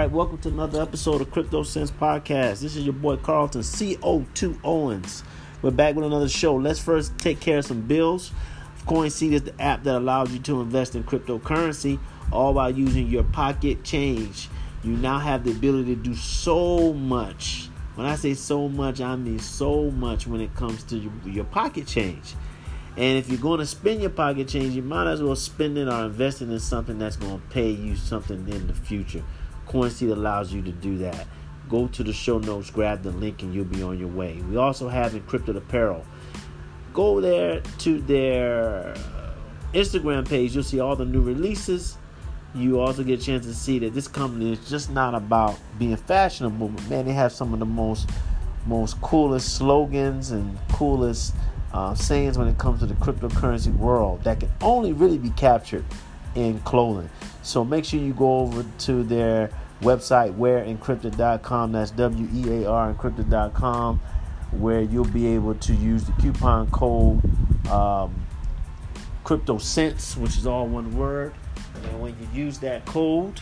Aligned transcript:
right, 0.00 0.12
welcome 0.12 0.38
to 0.38 0.48
another 0.48 0.80
episode 0.80 1.20
of 1.20 1.30
Crypto 1.30 1.62
Sense 1.62 1.90
Podcast. 1.90 2.60
This 2.60 2.74
is 2.74 2.84
your 2.84 2.94
boy 2.94 3.18
Carlton 3.18 3.60
CO2 3.60 4.58
Owens. 4.64 5.22
We're 5.60 5.72
back 5.72 5.94
with 5.94 6.06
another 6.06 6.26
show. 6.26 6.56
Let's 6.56 6.78
first 6.78 7.18
take 7.18 7.38
care 7.38 7.58
of 7.58 7.66
some 7.66 7.82
bills. 7.82 8.32
CoinSeed 8.86 9.32
is 9.32 9.42
the 9.42 9.60
app 9.60 9.82
that 9.82 9.96
allows 9.96 10.32
you 10.32 10.38
to 10.38 10.62
invest 10.62 10.94
in 10.94 11.04
cryptocurrency 11.04 11.98
all 12.32 12.54
while 12.54 12.70
using 12.70 13.08
your 13.08 13.24
pocket 13.24 13.84
change. 13.84 14.48
You 14.82 14.92
now 14.92 15.18
have 15.18 15.44
the 15.44 15.50
ability 15.50 15.96
to 15.96 16.02
do 16.02 16.14
so 16.14 16.94
much. 16.94 17.68
When 17.94 18.06
I 18.06 18.14
say 18.14 18.32
so 18.32 18.70
much, 18.70 19.02
I 19.02 19.16
mean 19.16 19.38
so 19.38 19.90
much 19.90 20.26
when 20.26 20.40
it 20.40 20.54
comes 20.54 20.82
to 20.84 20.96
your, 20.96 21.12
your 21.26 21.44
pocket 21.44 21.86
change. 21.86 22.36
And 22.96 23.18
if 23.18 23.28
you're 23.28 23.38
going 23.38 23.60
to 23.60 23.66
spend 23.66 24.00
your 24.00 24.08
pocket 24.08 24.48
change, 24.48 24.74
you 24.74 24.82
might 24.82 25.10
as 25.10 25.22
well 25.22 25.36
spend 25.36 25.76
it 25.76 25.88
or 25.88 26.06
invest 26.06 26.40
it 26.40 26.48
in 26.48 26.58
something 26.58 26.98
that's 26.98 27.16
going 27.16 27.38
to 27.38 27.46
pay 27.48 27.68
you 27.68 27.96
something 27.96 28.48
in 28.48 28.66
the 28.66 28.72
future. 28.72 29.22
CoinSeed 29.70 30.10
allows 30.10 30.52
you 30.52 30.62
to 30.62 30.72
do 30.72 30.98
that. 30.98 31.26
Go 31.68 31.86
to 31.88 32.02
the 32.02 32.12
show 32.12 32.38
notes, 32.38 32.70
grab 32.70 33.02
the 33.02 33.12
link, 33.12 33.42
and 33.42 33.54
you'll 33.54 33.64
be 33.64 33.82
on 33.82 33.98
your 33.98 34.08
way. 34.08 34.42
We 34.48 34.56
also 34.56 34.88
have 34.88 35.12
Encrypted 35.12 35.56
Apparel. 35.56 36.04
Go 36.92 37.20
there 37.20 37.60
to 37.78 38.00
their 38.00 38.94
Instagram 39.72 40.28
page. 40.28 40.54
You'll 40.54 40.64
see 40.64 40.80
all 40.80 40.96
the 40.96 41.04
new 41.04 41.22
releases. 41.22 41.96
You 42.52 42.80
also 42.80 43.04
get 43.04 43.20
a 43.20 43.24
chance 43.24 43.46
to 43.46 43.54
see 43.54 43.78
that 43.78 43.94
this 43.94 44.08
company 44.08 44.52
is 44.52 44.68
just 44.68 44.90
not 44.90 45.14
about 45.14 45.56
being 45.78 45.96
fashionable, 45.96 46.68
but 46.68 46.90
man, 46.90 47.06
they 47.06 47.12
have 47.12 47.30
some 47.30 47.52
of 47.52 47.60
the 47.60 47.66
most 47.66 48.10
most 48.66 49.00
coolest 49.00 49.56
slogans 49.56 50.32
and 50.32 50.58
coolest 50.72 51.34
uh, 51.72 51.94
sayings 51.94 52.36
when 52.36 52.46
it 52.46 52.58
comes 52.58 52.80
to 52.80 52.86
the 52.86 52.94
cryptocurrency 52.94 53.74
world 53.76 54.22
that 54.24 54.40
can 54.40 54.50
only 54.60 54.92
really 54.92 55.16
be 55.16 55.30
captured 55.30 55.84
in 56.34 56.58
clothing. 56.60 57.08
So 57.42 57.64
make 57.64 57.84
sure 57.84 58.00
you 58.00 58.12
go 58.12 58.40
over 58.40 58.64
to 58.80 59.02
their 59.04 59.50
website, 59.80 60.36
wearencrypted.com. 60.36 61.72
That's 61.72 61.90
W 61.92 62.28
E 62.34 62.64
A 62.64 62.70
R 62.70 62.94
encrypted.com, 62.94 64.00
where 64.52 64.82
you'll 64.82 65.04
be 65.04 65.26
able 65.28 65.54
to 65.54 65.74
use 65.74 66.04
the 66.04 66.12
coupon 66.12 66.70
code 66.70 67.22
um, 67.68 68.14
CryptoSense, 69.24 70.16
which 70.16 70.36
is 70.36 70.46
all 70.46 70.66
one 70.66 70.96
word. 70.96 71.34
And 71.84 72.00
when 72.00 72.16
you 72.20 72.44
use 72.44 72.58
that 72.58 72.84
code, 72.84 73.40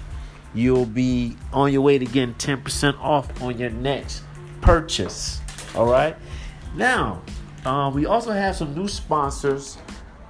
you'll 0.55 0.86
be 0.86 1.36
on 1.53 1.72
your 1.72 1.83
way 1.83 1.98
to 1.98 2.05
getting 2.05 2.34
10% 2.34 2.98
off 3.00 3.42
on 3.42 3.58
your 3.58 3.70
next 3.70 4.23
purchase. 4.61 5.41
All 5.75 5.86
right. 5.86 6.17
Now, 6.75 7.23
uh, 7.64 7.91
we 7.92 8.06
also 8.06 8.33
have 8.33 8.56
some 8.56 8.75
new 8.75 8.89
sponsors. 8.89 9.78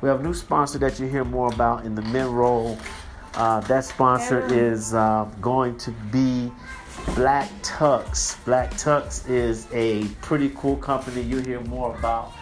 We 0.01 0.09
have 0.09 0.21
a 0.21 0.23
new 0.23 0.35
sponsor 0.35 0.79
that 0.79 0.99
you 1.01 1.07
hear 1.07 1.25
more 1.25 1.53
about 1.53 1.85
in 1.85 1.95
the 1.95 2.03
mid 2.03 2.27
roll. 2.27 2.79
Uh, 3.39 3.61
that 3.61 3.85
sponsor 3.85 4.45
is 4.53 4.95
uh, 4.95 5.25
going 5.41 5.79
to 5.79 5.93
be 6.11 6.51
Black 7.15 7.49
Tux. 7.63 8.45
Black 8.45 8.73
Tux 8.73 9.31
is 9.31 9.69
a 9.73 10.05
pretty 10.23 10.51
cool 10.57 10.75
company. 10.77 11.23
You'll 11.23 11.45
hear 11.45 11.61
more 11.61 11.95
about 11.95 12.33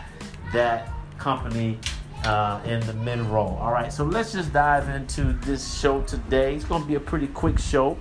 that 0.54 0.90
company 1.18 1.78
uh, 2.24 2.62
in 2.64 2.80
the 2.86 2.94
mid 2.94 3.20
roll. 3.20 3.58
All 3.60 3.72
right, 3.72 3.92
so 3.92 4.04
let's 4.04 4.32
just 4.32 4.54
dive 4.54 4.88
into 4.88 5.34
this 5.44 5.78
show 5.78 6.00
today. 6.00 6.54
It's 6.54 6.64
going 6.64 6.80
to 6.80 6.88
be 6.88 6.94
a 6.94 7.00
pretty 7.00 7.26
quick 7.26 7.58
show. 7.58 7.98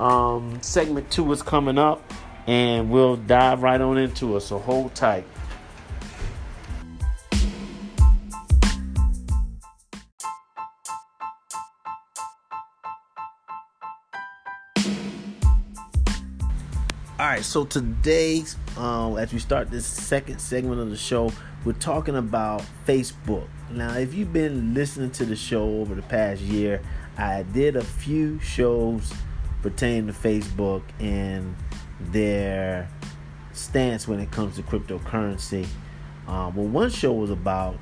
Um, 0.00 0.60
segment 0.62 1.08
two 1.12 1.30
is 1.30 1.42
coming 1.42 1.78
up, 1.78 2.12
and 2.48 2.90
we'll 2.90 3.18
dive 3.18 3.62
right 3.62 3.80
on 3.80 3.98
into 3.98 4.36
it. 4.36 4.40
So 4.40 4.58
hold 4.58 4.96
tight. 4.96 5.24
All 17.18 17.26
right, 17.26 17.44
so 17.44 17.66
today, 17.66 18.42
um, 18.78 19.18
as 19.18 19.34
we 19.34 19.38
start 19.38 19.70
this 19.70 19.86
second 19.86 20.40
segment 20.40 20.80
of 20.80 20.88
the 20.88 20.96
show, 20.96 21.30
we're 21.62 21.74
talking 21.74 22.16
about 22.16 22.64
Facebook. 22.86 23.46
Now, 23.70 23.98
if 23.98 24.14
you've 24.14 24.32
been 24.32 24.72
listening 24.72 25.10
to 25.12 25.26
the 25.26 25.36
show 25.36 25.62
over 25.62 25.94
the 25.94 26.02
past 26.02 26.40
year, 26.40 26.80
I 27.18 27.42
did 27.42 27.76
a 27.76 27.84
few 27.84 28.40
shows 28.40 29.12
pertaining 29.60 30.06
to 30.06 30.14
Facebook 30.14 30.82
and 31.00 31.54
their 32.00 32.88
stance 33.52 34.08
when 34.08 34.18
it 34.18 34.30
comes 34.30 34.56
to 34.56 34.62
cryptocurrency. 34.62 35.66
Um, 36.26 36.56
well, 36.56 36.66
one 36.66 36.88
show 36.88 37.12
was 37.12 37.30
about 37.30 37.78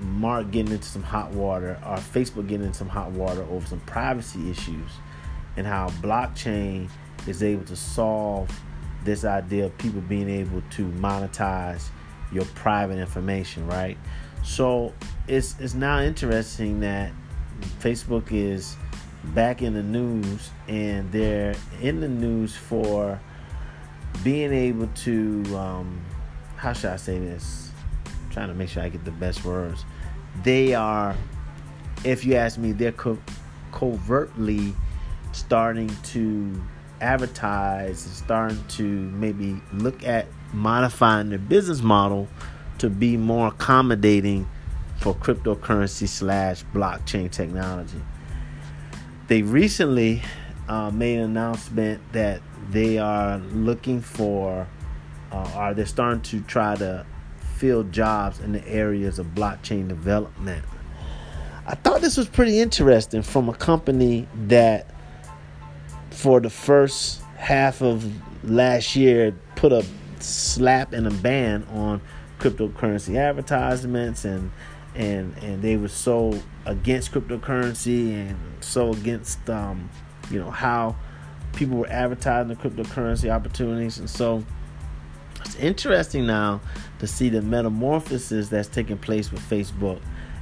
Mark 0.00 0.50
getting 0.50 0.72
into 0.72 0.88
some 0.88 1.02
hot 1.02 1.30
water, 1.32 1.78
or 1.86 1.98
Facebook 1.98 2.48
getting 2.48 2.66
into 2.66 2.78
some 2.78 2.88
hot 2.88 3.10
water 3.10 3.42
over 3.50 3.66
some 3.66 3.80
privacy 3.80 4.50
issues, 4.50 4.92
and 5.58 5.66
how 5.66 5.90
blockchain 6.00 6.88
is 7.26 7.42
able 7.42 7.64
to 7.64 7.76
solve 7.76 8.48
this 9.04 9.24
idea 9.24 9.66
of 9.66 9.78
people 9.78 10.00
being 10.00 10.28
able 10.28 10.62
to 10.70 10.86
monetize 10.92 11.88
your 12.32 12.44
private 12.46 12.98
information, 12.98 13.66
right? 13.66 13.98
So 14.42 14.92
it's 15.28 15.58
it's 15.58 15.74
now 15.74 16.00
interesting 16.00 16.80
that 16.80 17.12
Facebook 17.80 18.32
is 18.32 18.76
back 19.34 19.62
in 19.62 19.72
the 19.72 19.82
news 19.82 20.50
and 20.68 21.10
they're 21.12 21.54
in 21.80 22.00
the 22.00 22.08
news 22.08 22.54
for 22.54 23.18
being 24.22 24.52
able 24.52 24.86
to 24.88 25.42
um, 25.56 26.00
how 26.56 26.72
should 26.72 26.90
I 26.90 26.96
say 26.96 27.18
this? 27.18 27.70
I'm 28.06 28.30
trying 28.30 28.48
to 28.48 28.54
make 28.54 28.68
sure 28.68 28.82
I 28.82 28.88
get 28.88 29.04
the 29.04 29.10
best 29.12 29.44
words. 29.44 29.84
They 30.42 30.74
are, 30.74 31.16
if 32.04 32.24
you 32.24 32.34
ask 32.36 32.58
me, 32.58 32.72
they're 32.72 32.92
co- 32.92 33.18
covertly 33.72 34.74
starting 35.32 35.88
to 36.04 36.62
advertise 37.00 38.06
and 38.06 38.14
starting 38.14 38.64
to 38.68 38.82
maybe 38.82 39.60
look 39.72 40.04
at 40.06 40.26
modifying 40.52 41.30
their 41.30 41.38
business 41.38 41.82
model 41.82 42.28
to 42.78 42.88
be 42.88 43.16
more 43.16 43.48
accommodating 43.48 44.48
for 45.00 45.14
cryptocurrency 45.14 46.08
slash 46.08 46.64
blockchain 46.72 47.30
technology. 47.30 48.00
They 49.28 49.42
recently 49.42 50.22
uh, 50.68 50.90
made 50.90 51.18
an 51.18 51.24
announcement 51.24 52.00
that 52.12 52.40
they 52.70 52.98
are 52.98 53.38
looking 53.38 54.00
for, 54.00 54.66
uh, 55.32 55.54
or 55.56 55.74
they're 55.74 55.86
starting 55.86 56.22
to 56.22 56.40
try 56.42 56.76
to 56.76 57.04
fill 57.56 57.84
jobs 57.84 58.40
in 58.40 58.52
the 58.52 58.66
areas 58.68 59.18
of 59.18 59.26
blockchain 59.28 59.88
development. 59.88 60.64
I 61.66 61.74
thought 61.76 62.02
this 62.02 62.16
was 62.16 62.28
pretty 62.28 62.60
interesting 62.60 63.22
from 63.22 63.48
a 63.48 63.54
company 63.54 64.28
that 64.48 64.93
for 66.14 66.40
the 66.40 66.50
first 66.50 67.20
half 67.36 67.82
of 67.82 68.04
last 68.48 68.96
year 68.96 69.34
put 69.56 69.72
a 69.72 69.84
slap 70.20 70.92
and 70.92 71.06
a 71.06 71.10
ban 71.10 71.64
on 71.72 72.00
cryptocurrency 72.38 73.16
advertisements 73.16 74.24
and 74.24 74.50
and 74.94 75.36
and 75.38 75.60
they 75.60 75.76
were 75.76 75.88
so 75.88 76.38
against 76.66 77.12
cryptocurrency 77.12 78.12
and 78.12 78.38
so 78.60 78.92
against 78.92 79.50
um, 79.50 79.90
you 80.30 80.38
know 80.38 80.50
how 80.50 80.94
people 81.54 81.76
were 81.76 81.88
advertising 81.88 82.48
the 82.48 82.56
cryptocurrency 82.56 83.30
opportunities 83.30 83.98
and 83.98 84.08
so 84.08 84.44
it's 85.44 85.56
interesting 85.56 86.26
now 86.26 86.60
to 86.98 87.06
see 87.06 87.28
the 87.28 87.42
metamorphosis 87.42 88.48
that's 88.48 88.68
taking 88.68 88.96
place 88.96 89.30
with 89.30 89.42
Facebook 89.42 90.00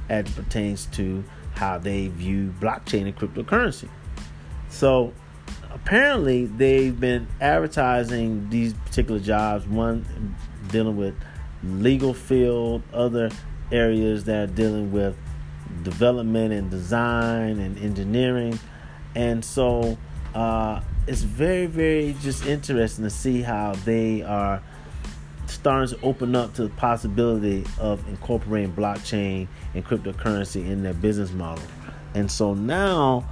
as 0.09 0.29
pertains 0.31 0.85
to 0.87 1.23
how 1.55 1.77
they 1.77 2.07
view 2.07 2.53
blockchain 2.59 3.03
and 3.03 3.15
cryptocurrency. 3.15 3.89
So 4.69 5.13
apparently 5.73 6.45
they've 6.45 6.99
been 6.99 7.27
advertising 7.41 8.49
these 8.49 8.73
particular 8.73 9.19
jobs 9.19 9.65
one 9.67 10.35
dealing 10.69 10.95
with 10.95 11.15
legal 11.63 12.13
field 12.13 12.83
other 12.93 13.29
areas 13.71 14.23
that 14.25 14.49
are 14.49 14.53
dealing 14.53 14.91
with 14.91 15.15
development 15.81 16.53
and 16.53 16.69
design 16.69 17.59
and 17.59 17.77
engineering. 17.79 18.59
And 19.15 19.43
so 19.43 19.97
uh, 20.35 20.81
it's 21.07 21.21
very 21.21 21.65
very 21.65 22.15
just 22.21 22.45
interesting 22.45 23.03
to 23.03 23.09
see 23.09 23.41
how 23.41 23.73
they 23.85 24.21
are 24.21 24.61
starting 25.47 25.97
to 25.97 26.05
open 26.05 26.35
up 26.35 26.53
to 26.55 26.63
the 26.63 26.69
possibility 26.69 27.65
of 27.79 28.07
incorporating 28.07 28.73
blockchain 28.73 29.47
and 29.73 29.85
cryptocurrency 29.85 30.65
in 30.65 30.83
their 30.83 30.93
business 30.93 31.31
model. 31.31 31.63
And 32.15 32.29
so 32.29 32.53
now 32.53 33.27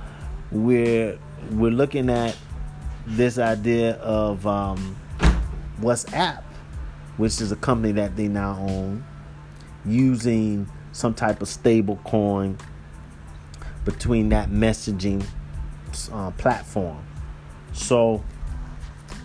we're 0.51 1.17
we're 1.51 1.71
looking 1.71 2.09
at 2.09 2.37
this 3.05 3.37
idea 3.37 3.95
of 3.95 4.45
um, 4.45 4.95
WhatsApp, 5.81 6.43
which 7.17 7.41
is 7.41 7.51
a 7.51 7.55
company 7.55 7.91
that 7.93 8.15
they 8.15 8.27
now 8.27 8.57
own, 8.59 9.03
using 9.85 10.69
some 10.91 11.13
type 11.13 11.41
of 11.41 11.47
stable 11.47 11.99
coin 12.03 12.57
between 13.85 14.29
that 14.29 14.49
messaging 14.49 15.25
uh, 16.11 16.31
platform. 16.31 17.03
So, 17.73 18.23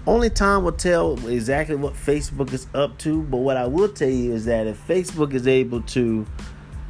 only 0.06 0.30
time 0.30 0.62
will 0.62 0.72
tell 0.72 1.14
exactly 1.28 1.74
what 1.74 1.94
Facebook 1.94 2.52
is 2.52 2.66
up 2.74 2.96
to. 2.98 3.22
But 3.22 3.38
what 3.38 3.56
I 3.56 3.66
will 3.66 3.88
tell 3.88 4.08
you 4.08 4.32
is 4.32 4.44
that 4.44 4.66
if 4.66 4.86
Facebook 4.86 5.34
is 5.34 5.46
able 5.46 5.82
to 5.82 6.26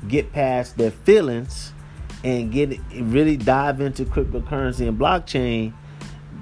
get 0.07 0.33
past 0.33 0.77
their 0.77 0.91
feelings 0.91 1.73
and 2.25 2.53
get 2.53 2.79
really 2.93 3.37
dive 3.37 3.81
into 3.81 4.05
cryptocurrency 4.05 4.89
and 4.89 4.99
blockchain, 4.99 5.73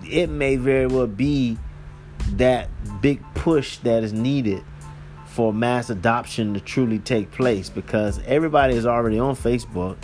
it 0.05 0.29
may 0.29 0.57
very 0.57 0.87
well 0.87 1.07
be 1.07 1.59
that 2.33 2.69
big 3.01 3.23
push 3.35 3.79
that 3.79 4.03
is 4.03 4.13
needed 4.13 4.63
for 5.27 5.53
mass 5.53 5.91
adoption 5.91 6.55
to 6.55 6.61
truly 6.61 6.99
take 6.99 7.31
place 7.33 7.69
because 7.69 8.21
everybody 8.25 8.75
is 8.75 8.87
already 8.87 9.19
on 9.19 9.35
Facebook. 9.35 9.97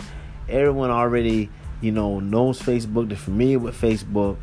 Everyone 0.49 0.91
already, 0.91 1.49
you 1.79 1.91
know, 1.91 2.19
knows 2.19 2.61
Facebook, 2.61 3.07
they're 3.07 3.17
familiar 3.17 3.59
with 3.59 3.79
Facebook. 3.79 4.37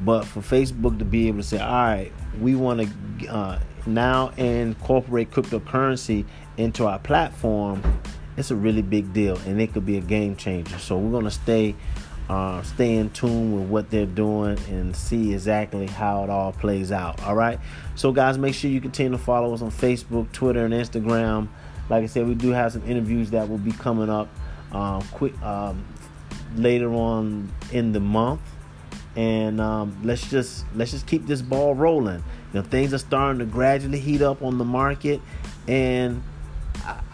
But 0.00 0.24
for 0.24 0.40
Facebook 0.40 0.98
to 0.98 1.04
be 1.04 1.28
able 1.28 1.38
to 1.38 1.44
say, 1.44 1.58
all 1.58 1.70
right, 1.70 2.12
we 2.40 2.54
want 2.54 2.80
to 3.20 3.26
uh, 3.28 3.60
now 3.86 4.30
incorporate 4.30 5.30
cryptocurrency 5.30 6.24
into 6.56 6.86
our 6.86 6.98
platform, 6.98 7.82
it's 8.36 8.50
a 8.50 8.56
really 8.56 8.82
big 8.82 9.12
deal 9.12 9.36
and 9.46 9.60
it 9.60 9.72
could 9.72 9.86
be 9.86 9.98
a 9.98 10.00
game 10.00 10.36
changer. 10.36 10.78
So 10.78 10.96
we're 10.98 11.10
going 11.10 11.24
to 11.24 11.30
stay 11.30 11.74
uh, 12.28 12.62
stay 12.62 12.96
in 12.96 13.10
tune 13.10 13.58
with 13.58 13.68
what 13.68 13.90
they're 13.90 14.06
doing 14.06 14.58
and 14.70 14.94
see 14.96 15.34
exactly 15.34 15.86
how 15.86 16.24
it 16.24 16.30
all 16.30 16.52
plays 16.52 16.92
out. 16.92 17.22
All 17.24 17.34
right. 17.34 17.58
So, 17.94 18.12
guys, 18.12 18.38
make 18.38 18.54
sure 18.54 18.70
you 18.70 18.80
continue 18.80 19.12
to 19.12 19.22
follow 19.22 19.52
us 19.52 19.60
on 19.60 19.70
Facebook, 19.70 20.30
Twitter, 20.32 20.64
and 20.64 20.72
Instagram. 20.72 21.48
Like 21.90 22.04
I 22.04 22.06
said, 22.06 22.26
we 22.26 22.34
do 22.34 22.50
have 22.50 22.72
some 22.72 22.88
interviews 22.88 23.30
that 23.32 23.48
will 23.48 23.58
be 23.58 23.72
coming 23.72 24.08
up 24.08 24.28
um, 24.72 25.02
quick 25.08 25.40
um, 25.42 25.84
later 26.56 26.94
on 26.94 27.52
in 27.70 27.92
the 27.92 28.00
month, 28.00 28.40
and 29.16 29.60
um, 29.60 29.98
let's 30.02 30.30
just 30.30 30.64
let's 30.74 30.92
just 30.92 31.06
keep 31.06 31.26
this 31.26 31.42
ball 31.42 31.74
rolling. 31.74 32.24
You 32.54 32.60
know, 32.60 32.62
things 32.62 32.94
are 32.94 32.98
starting 32.98 33.40
to 33.40 33.46
gradually 33.46 33.98
heat 33.98 34.22
up 34.22 34.42
on 34.42 34.56
the 34.58 34.64
market, 34.64 35.20
and 35.68 36.22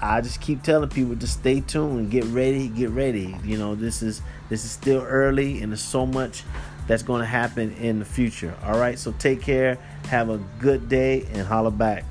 I, 0.00 0.20
just 0.20 0.40
keep 0.40 0.62
telling 0.62 0.88
people 0.88 1.16
to 1.16 1.26
stay 1.26 1.60
tuned 1.60 2.10
get 2.10 2.24
ready, 2.24 2.68
get 2.68 2.90
ready. 2.90 3.36
You 3.44 3.58
know, 3.58 3.74
this 3.74 4.02
is 4.02 4.22
this 4.48 4.64
is 4.64 4.70
still 4.70 5.02
early 5.02 5.62
and 5.62 5.72
there's 5.72 5.80
so 5.82 6.06
much 6.06 6.44
that's 6.86 7.02
going 7.02 7.20
to 7.20 7.26
happen 7.26 7.72
in 7.74 7.98
the 7.98 8.04
future. 8.04 8.54
All 8.64 8.78
right, 8.78 8.98
so 8.98 9.12
take 9.18 9.42
care, 9.42 9.76
have 10.06 10.30
a 10.30 10.38
good 10.58 10.88
day, 10.88 11.26
and 11.32 11.46
holla 11.46 11.70
back. 11.70 12.04